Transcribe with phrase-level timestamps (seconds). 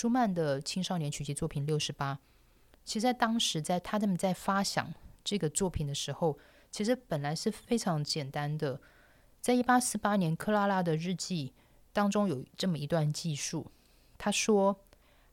[0.00, 2.18] 舒曼的青少年曲集作品六十八，
[2.86, 6.38] 其实在当时在他们在发想这个作品的时候，
[6.70, 8.80] 其实本来是非常简单的。
[9.42, 11.52] 在一八四八年，克拉拉的日记
[11.92, 13.70] 当中有这么一段记述，
[14.16, 14.80] 他说：“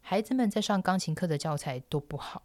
[0.03, 2.43] 孩子们在上钢琴课的教材都不好，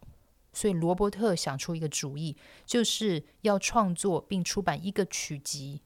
[0.53, 5.81] 所以罗伯特想出一个主意，就是要创作并出版一个曲集，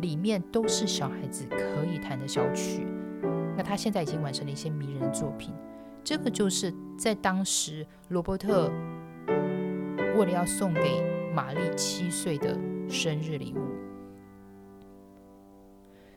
[0.00, 2.91] 里面都是小孩子可以弹的小曲。
[3.62, 5.54] 他现在已经完成了一些迷人的作品，
[6.02, 8.70] 这个就是在当时罗伯特
[10.16, 11.02] 为了要送给
[11.34, 13.60] 玛丽七岁的生日礼物。”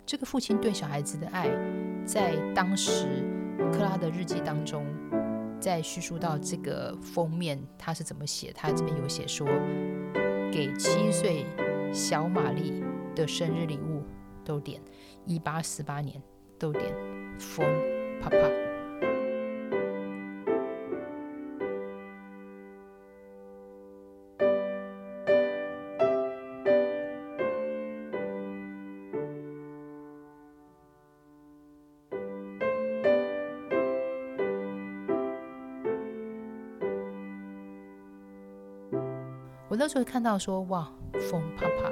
[0.06, 1.50] 这个父亲对小孩子的爱，
[2.06, 3.24] 在当时
[3.74, 4.86] 克拉的日记当中，
[5.60, 8.52] 在叙述到这个封面，他是怎么写？
[8.54, 9.48] 他这边有写说，
[10.52, 11.44] 给七岁
[11.92, 12.84] 小玛丽
[13.16, 14.04] 的生日礼物，
[14.44, 14.80] 都点
[15.26, 16.22] 一八四八年，
[16.60, 16.84] 都点
[17.38, 17.66] 风
[18.22, 18.38] 啪啪。
[39.68, 40.90] 我那时候看到说，哇，
[41.30, 41.92] 风啪啪，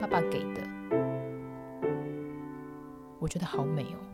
[0.00, 0.60] 爸爸给的，
[3.30, 4.09] 觉得好美哦。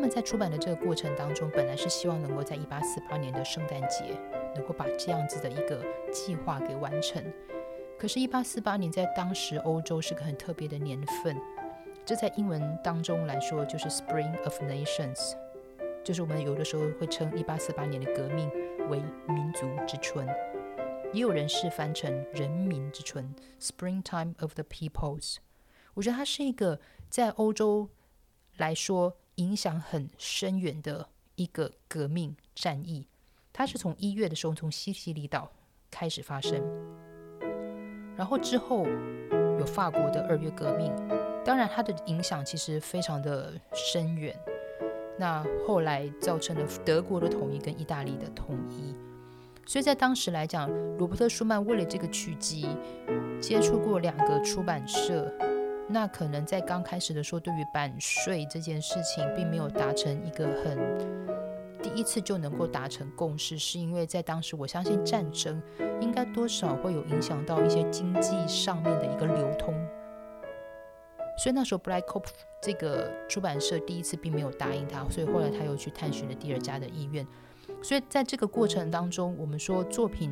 [0.00, 4.18] 他们在出版的这个过程当中，本来是希望能够在一八四八年的圣诞节，
[4.54, 7.22] 能够把这样子的一个计划给完成。
[7.98, 11.36] 可是，一八四八年在当时欧洲是个很特别的年份，
[12.02, 15.34] 这在英文当中来说就是 Spring of Nations，
[16.02, 18.50] 就是我们有的时候会称一八四八年的革命
[18.88, 20.26] 为民族之春，
[21.12, 25.36] 也有人是翻成人民之春 （Springtime of the Peoples）。
[25.92, 26.80] 我觉得它是一个
[27.10, 27.90] 在欧洲
[28.56, 29.18] 来说。
[29.40, 33.06] 影响很深远的一个革命战役，
[33.54, 35.50] 它是从一月的时候从西西里岛
[35.90, 36.62] 开始发生，
[38.16, 38.86] 然后之后
[39.58, 40.94] 有法国的二月革命，
[41.42, 44.38] 当然它的影响其实非常的深远。
[45.18, 48.94] 那后来造成了德国的统一跟意大利的统一，
[49.64, 52.68] 所以在当时来讲，罗伯特舒曼为了这个曲集
[53.40, 55.32] 接触过两个出版社。
[55.92, 60.78] 那可能在刚开始的时候，对于版税这件事情，并没有达成一个很
[61.82, 65.60] 第一次就能够达成共识，是因为在当时，我相信战争
[66.00, 69.74] 应该多少会有影响到一些经济上面的一个流通，
[71.36, 72.24] 所以那时候 Black Cop
[72.62, 77.26] 这个出版社第一次并没有答应他，所以后来他又去探寻了第二家的意愿，
[77.82, 80.30] 所以在这个过程当中，我们说作品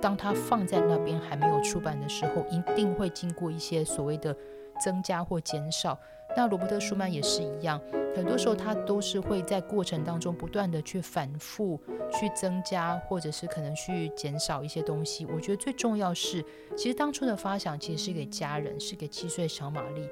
[0.00, 4.36] 当他放在那边还没有出版的时候，一定会经过一些所谓的。
[4.82, 5.98] 增加或减少，
[6.36, 7.80] 那罗伯特舒曼也是一样，
[8.14, 11.80] 很多时候他都是会在过程当中不断的去反复
[12.12, 15.26] 去增加，或者是可能去减少一些东西。
[15.26, 16.44] 我觉得最重要是，
[16.76, 20.08] 其实当初的发想其实是给家人，是给七岁小玛丽。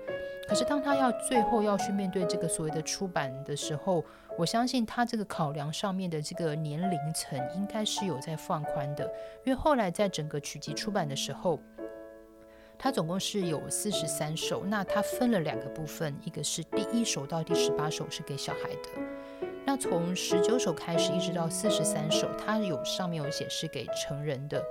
[0.48, 4.02] 可是当他要最后要去面对这个所谓的出版的时候，
[4.38, 9.04] 我相信他这个考量上面的这个年龄层应该是有在放宽的，
[9.44, 11.60] 因为后来在整个曲集出版的时候。
[12.78, 24.64] 它总共是有四十三首，那它分了两个部分，一个是第一首到第十八首是给小孩的，那从十九首开始一直到四十三首，它有上面有写是给成人的。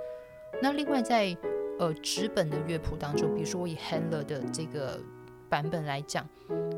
[0.62, 1.36] 那另外在
[1.78, 4.98] 呃纸本的乐谱当中，比如说我以 HANL 的这个
[5.50, 6.26] 版本来讲，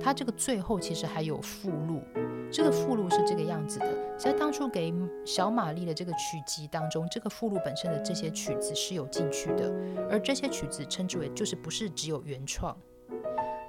[0.03, 2.03] 它这个最后其实还有附录。
[2.53, 3.87] 这个附录是这个样子的，
[4.19, 4.93] 在当初给
[5.25, 9.73] 小玛丽的这个曲集当中，这个附录本身的这些曲子是有进去的，
[10.11, 12.77] 而这些曲子称之为就是不是只有原创，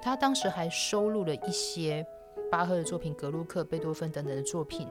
[0.02, 2.04] 他当时还收录了一些
[2.50, 4.88] 巴赫的作品、格鲁克、贝多芬等等的作品，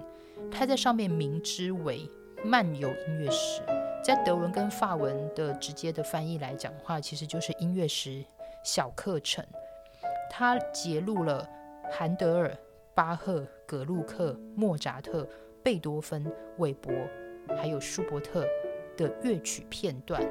[0.49, 2.09] 他在上面明之为
[2.45, 3.61] 漫游音乐史，
[4.01, 8.23] 在德文跟法文的直接的翻译来讲的话，其实就是音乐史
[8.63, 9.45] 小课程，
[10.29, 11.45] 他揭录了
[11.91, 12.55] 韩德尔。
[12.94, 15.25] 巴赫、格鲁克、莫扎特、
[15.63, 16.91] 贝多芬、韦伯，
[17.56, 18.45] 还有舒伯特
[18.97, 20.21] 的乐曲片段，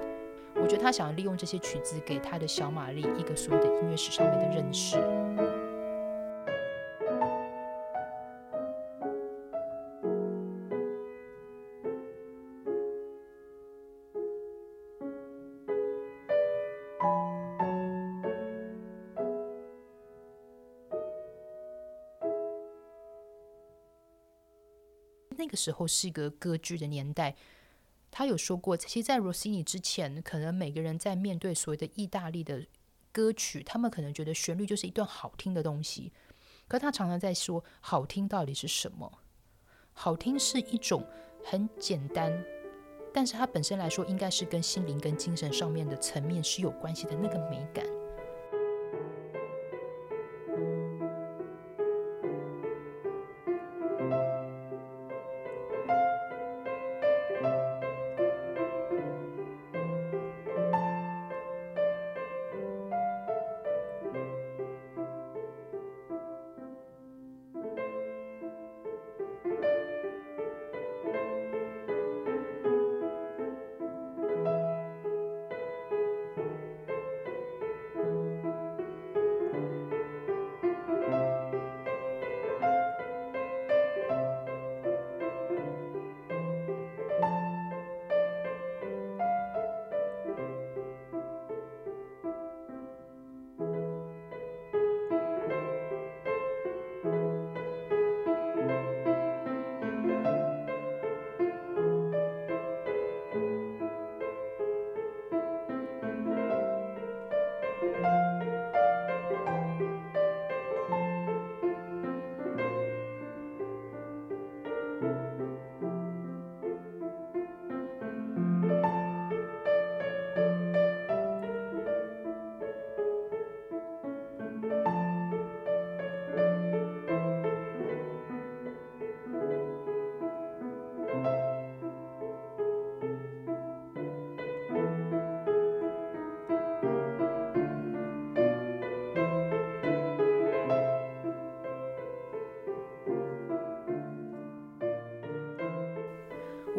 [0.57, 4.99] 我觉得他想要利用这些曲子给他的小玛丽一个所谓的音乐史上面的认识。
[25.41, 27.35] 那个时候是一个歌剧的年代。
[28.11, 32.67] 他有说过，其实，在罗西尼之前，可能每个人在面对所谓的意大利的
[33.11, 36.13] 歌曲，他们可能觉得旋律就是一段好听的东西。
[36.69, 39.11] 可他常常在说，好听到底是什么？
[39.93, 41.07] 好听是一种
[41.45, 42.45] 很简单，
[43.15, 48.00] 但是它本身来说，应该是跟心灵跟精神上面的层面是有关系的那个美感。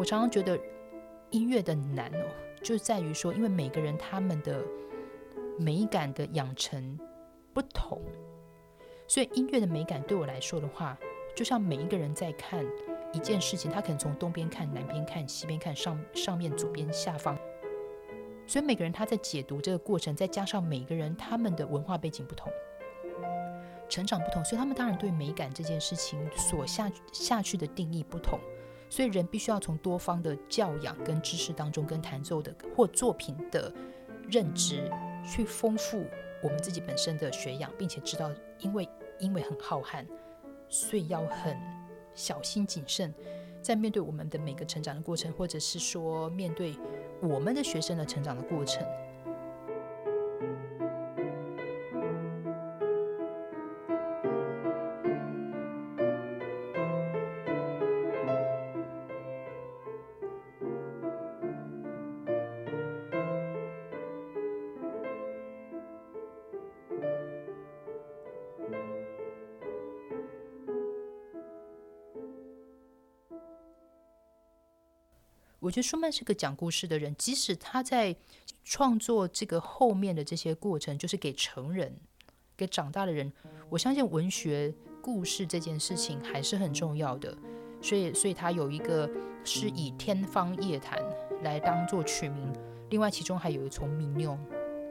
[0.01, 0.59] 我常常觉得
[1.29, 2.25] 音乐的难哦，
[2.63, 4.59] 就在于说，因为每个人他们的
[5.59, 6.99] 美感的养成
[7.53, 8.01] 不同，
[9.07, 10.97] 所以音乐的美感对我来说的话，
[11.35, 12.65] 就像每一个人在看
[13.13, 17.37] 一件事情，他可能从东边看、南边看、西边看、上上面、左边、下方，
[18.47, 22.51] 所以每个人他在解读这个过程，再加上每个人他们的文化背景不同、
[23.87, 28.39] 成长不同，所以他们当然对美感这件事情所下下去的定义不同。
[28.91, 33.73] 所以人必须要从多方的教养跟知识当中，跟弹奏的或作品的
[34.29, 34.83] 认知，
[35.25, 36.03] 去丰富
[36.43, 38.29] 我们自己本身的学养，并且知道，
[38.59, 40.05] 因为因为很浩瀚，
[40.67, 41.57] 所以要很
[42.13, 43.13] 小心谨慎，
[43.61, 46.75] 在面对我们的每个成长的过程，或者是说面对
[47.21, 48.85] 我们的学生的成长的过程。
[75.61, 78.15] 我觉得舒曼是个讲故事的人，即使他在
[78.65, 81.95] 创作这个后面的这些过程，就是给成人、
[82.57, 83.31] 给长大的人，
[83.69, 87.37] 我相信文学故事这件事情还是很重要的。
[87.79, 89.07] 所以，所以他有一个
[89.43, 90.97] 是以《天方夜谭》
[91.43, 92.51] 来当做取名，
[92.89, 94.35] 另外其中还有一从名用》。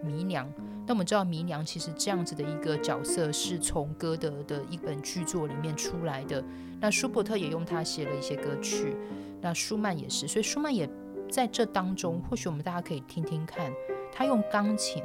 [0.03, 0.51] 迷娘。
[0.87, 6.43] 那我们知道迷娘其实这样子的一个角色是从歌德的一本剧作里面出来的。
[6.81, 8.97] 那舒伯特也用它写了一些歌曲。
[9.41, 10.89] 那舒曼也是，所以舒曼也
[11.31, 13.73] 在这当中，或许我们大家可以听听看，
[14.13, 15.03] 他用钢琴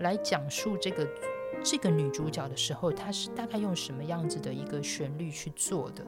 [0.00, 1.08] 来讲述这个
[1.62, 6.04] 这个女主角的时候，他是大概用什么样子的一个旋律去做的。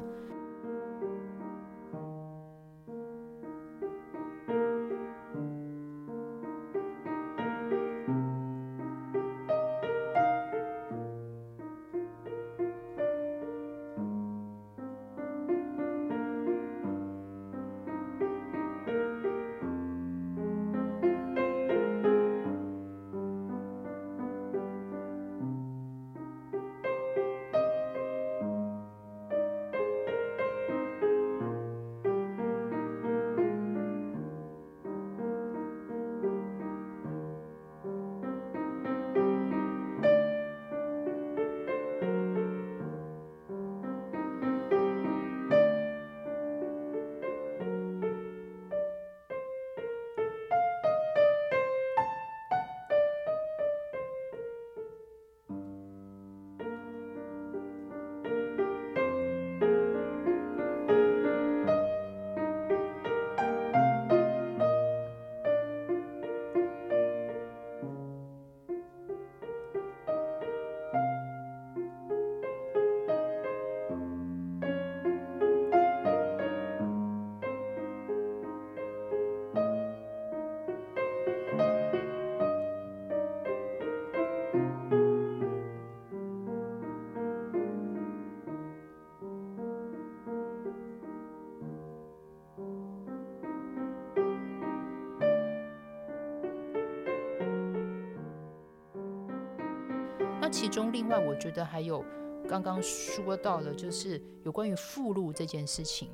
[100.51, 102.05] 其中另外我觉得还有
[102.49, 106.11] 刚刚说到的，就是有关于附录这件事情。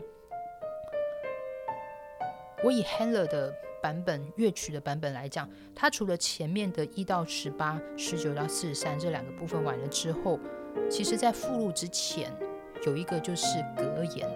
[2.62, 10.38] 我以 Handler 的版本乐曲的版本来讲，它除了前面的一到十八、十九到四十三这两个部分完了之后，
[10.90, 12.32] 其实在附录之前
[12.86, 14.28] 有一个就是格言，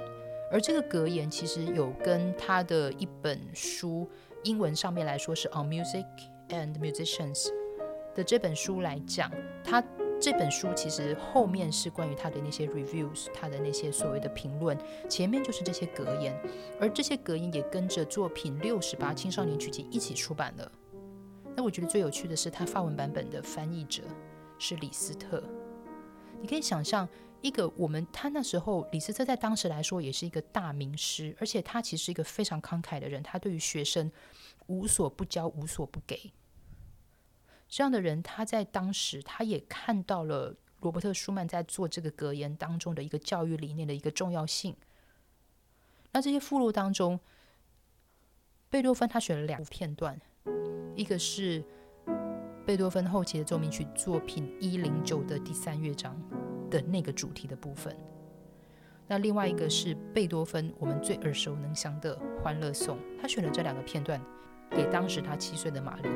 [0.50, 4.08] 而这个格言其实有跟他的一本书
[4.44, 6.06] 英文上面来说是 On Music
[6.48, 7.48] and Musicians
[8.22, 9.30] 这本书来讲，
[9.64, 9.84] 他。
[10.22, 14.76] 这本书其实后面是关于他的那些 reviews，他的那些所谓的评论，
[15.08, 16.38] 前面就是这些格言，
[16.78, 20.72] 而这些格言也跟着作品六十八青少年曲集一起出版了。
[21.56, 24.02] 那我觉得最有趣的是，他发文版本的翻译者
[24.58, 25.42] 是李斯特。
[26.38, 27.08] 你可以想象，
[27.40, 34.12] 一个我们他那时候李斯特在当时来说也是一个大名师，而且他其实是一个非常慷慨的人，他对于学生
[34.66, 36.30] 无所不教，无所不给。
[37.70, 44.76] 这样的人，他在当时他也看到了罗伯特·舒曼在做这个格言当中的一个教育理念的一个重要性。
[46.10, 47.20] 那这些附录当中，
[48.68, 50.20] 贝多芬他选了两片段，
[50.96, 51.64] 一个是
[52.66, 56.20] 贝多芬后期的奏鸣曲作品一零九的第三乐章
[56.68, 57.96] 的那个主题的部分，
[59.06, 64.20] 那另外一个是贝多芬我们最耳熟能详的《欢乐颂》，他选了这两个片段
[64.70, 66.08] 给当时他七岁的玛丽。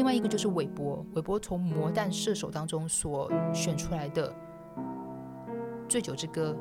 [0.00, 4.34] 另外一个就是韦伯，韦伯从《魔弹射手》当中所选出来的
[5.90, 6.56] 《醉酒之歌》，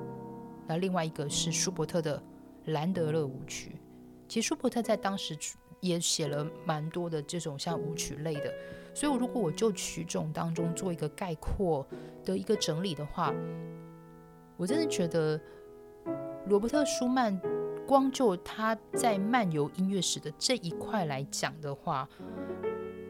[0.68, 2.18] 那另外一个是舒伯特的
[2.74, 3.70] 《兰德勒舞曲》。
[4.28, 5.38] 其实舒伯特在当时
[5.80, 8.54] 也写了蛮多的这种像舞曲类的，
[8.94, 11.88] 所以如果我就曲种当中做一个概括
[12.26, 13.34] 的一个整理的话，
[14.58, 15.40] 我真的觉得
[16.48, 17.40] 罗伯特舒曼
[17.88, 22.06] 光就他在漫游音乐史的这一块来讲的话。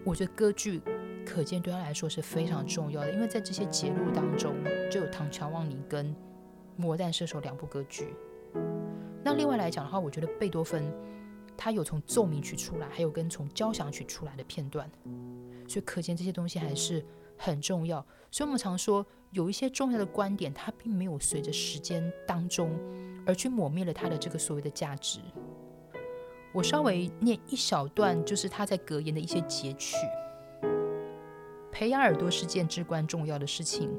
[0.10, 0.82] 我觉得歌剧
[1.24, 4.56] 可见对他来说是非常重要的，因为在这些节录当中
[4.90, 6.08] 就有《唐乔望尼》跟
[6.76, 8.16] 《魔弹射手》两部歌剧。
[9.24, 10.92] 那另外来讲的话，我觉得贝多芬
[11.56, 14.90] 他有从奏鸣曲出来，还有跟从交响曲出来的片段，
[15.68, 17.06] 所以可见这些东西还是
[17.38, 18.04] 很重要。
[18.32, 22.72] 所以我们常说有一些重要的观点，它并没有随着时间当中
[23.28, 25.20] 而去抹灭了它的这个所谓的价值。
[26.52, 29.96] 我稍微念一小段，就是他在格言的一些截取。
[31.72, 33.90] 培养耳朵是件至关重要的事情，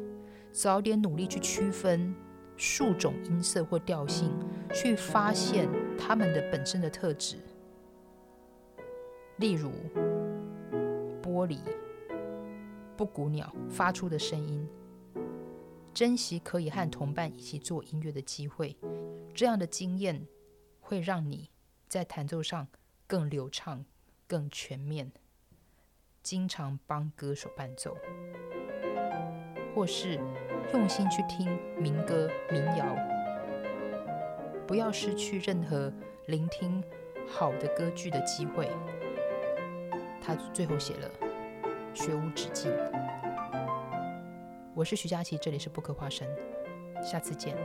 [0.51, 2.15] 早点努力去区分
[2.57, 4.31] 数种音色或调性，
[4.75, 7.37] 去发现它们的本身的特质。
[9.37, 9.71] 例如，
[11.23, 11.59] 玻璃、
[12.97, 14.69] 布谷鸟发出的声音，
[15.95, 18.77] 珍惜可以和同伴一起做音乐的机会，
[19.33, 20.27] 这样的经验
[20.81, 21.50] 会让你。
[21.91, 22.69] 在弹奏上
[23.09, 23.85] 更流畅、
[24.29, 25.11] 更全面，
[26.23, 27.97] 经常帮歌手伴奏，
[29.75, 30.21] 或是
[30.73, 32.97] 用心去听民歌、民谣，
[34.69, 35.93] 不要失去任何
[36.29, 36.81] 聆听
[37.27, 38.71] 好的歌剧的机会。
[40.23, 41.11] 他最后写了
[41.93, 42.71] “学无止境”。
[44.77, 46.25] 我是徐佳琪，这里是不可花生，
[47.03, 47.57] 下次见。